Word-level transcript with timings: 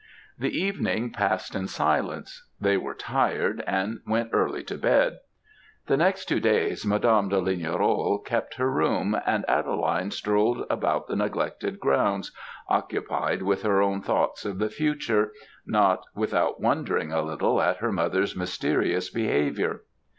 "The 0.35 0.49
evening 0.59 1.11
passed 1.13 1.53
in 1.53 1.67
silence; 1.67 2.49
they 2.59 2.75
were 2.75 2.95
tired, 2.95 3.63
and 3.67 3.99
went 4.07 4.31
early 4.33 4.63
to 4.63 4.75
bed. 4.75 5.19
The 5.85 5.95
next 5.95 6.25
two 6.25 6.39
days, 6.39 6.85
Mdme. 6.85 7.29
de 7.29 7.39
Lignerolles 7.39 8.25
kept 8.25 8.55
her 8.55 8.71
room, 8.71 9.15
and 9.27 9.45
Adeline 9.47 10.09
strolled 10.09 10.65
about 10.71 11.07
the 11.07 11.15
neglected 11.15 11.79
grounds, 11.79 12.31
occupied 12.67 13.43
with 13.43 13.61
her 13.61 13.79
own 13.83 14.01
thoughts 14.01 14.43
of 14.43 14.57
the 14.57 14.69
future, 14.71 15.33
not 15.67 16.03
without 16.15 16.59
wondering 16.59 17.11
a 17.11 17.21
little 17.21 17.61
at 17.61 17.77
her 17.77 17.91
mother's 17.91 18.35
mysterious 18.35 19.11
behaviour. 19.11 19.83